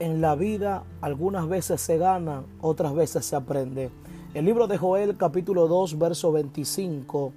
[0.00, 3.90] en la vida algunas veces se gana, otras veces se aprende.
[4.32, 7.32] El libro de Joel capítulo 2 verso 25.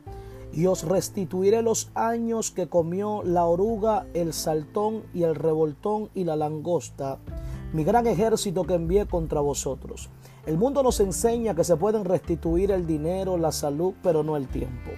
[0.54, 6.24] Y os restituiré los años que comió la oruga, el saltón y el revoltón y
[6.26, 7.18] la langosta,
[7.74, 10.10] mi gran ejército que envié contra vosotros.
[10.46, 14.48] El mundo nos enseña que se pueden restituir el dinero, la salud, pero no el
[14.48, 14.92] tiempo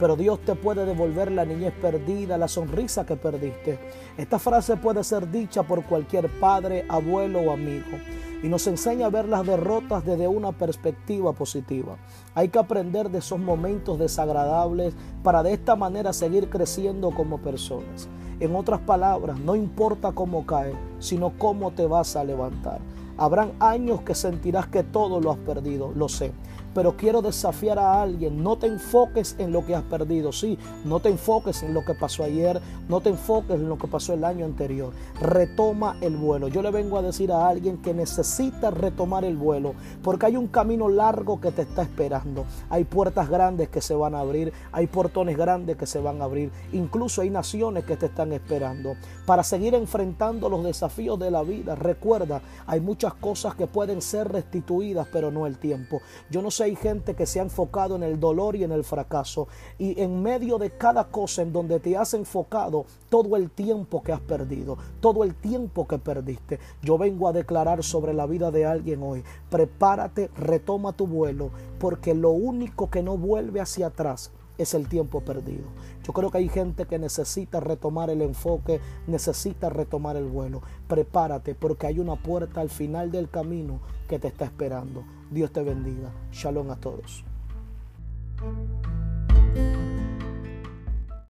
[0.00, 3.78] pero Dios te puede devolver la niñez perdida, la sonrisa que perdiste.
[4.16, 7.98] Esta frase puede ser dicha por cualquier padre, abuelo o amigo
[8.42, 11.96] y nos enseña a ver las derrotas desde una perspectiva positiva.
[12.34, 18.08] Hay que aprender de esos momentos desagradables para de esta manera seguir creciendo como personas.
[18.40, 22.80] En otras palabras, no importa cómo cae, sino cómo te vas a levantar.
[23.20, 26.32] Habrán años que sentirás que todo lo has perdido, lo sé.
[26.72, 31.00] Pero quiero desafiar a alguien, no te enfoques en lo que has perdido, sí, no
[31.00, 34.24] te enfoques en lo que pasó ayer, no te enfoques en lo que pasó el
[34.24, 34.92] año anterior.
[35.20, 36.46] Retoma el vuelo.
[36.48, 40.46] Yo le vengo a decir a alguien que necesita retomar el vuelo, porque hay un
[40.46, 42.44] camino largo que te está esperando.
[42.70, 46.24] Hay puertas grandes que se van a abrir, hay portones grandes que se van a
[46.24, 48.94] abrir, incluso hay naciones que te están esperando.
[49.26, 52.80] Para seguir enfrentando los desafíos de la vida, recuerda, hay
[53.14, 56.00] cosas que pueden ser restituidas, pero no el tiempo.
[56.30, 58.84] Yo no sé hay gente que se ha enfocado en el dolor y en el
[58.84, 59.48] fracaso.
[59.78, 64.12] Y en medio de cada cosa en donde te has enfocado, todo el tiempo que
[64.12, 68.66] has perdido, todo el tiempo que perdiste, yo vengo a declarar sobre la vida de
[68.66, 69.24] alguien hoy.
[69.50, 74.30] Prepárate, retoma tu vuelo, porque lo único que no vuelve hacia atrás
[74.62, 75.64] es el tiempo perdido.
[76.04, 80.62] Yo creo que hay gente que necesita retomar el enfoque, necesita retomar el vuelo.
[80.88, 85.04] Prepárate porque hay una puerta al final del camino que te está esperando.
[85.30, 86.12] Dios te bendiga.
[86.32, 87.24] Shalom a todos.